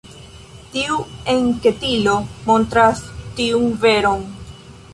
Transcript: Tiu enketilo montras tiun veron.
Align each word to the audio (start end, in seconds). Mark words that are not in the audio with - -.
Tiu 0.75 0.95
enketilo 1.33 2.15
montras 2.47 3.05
tiun 3.41 3.69
veron. 3.85 4.25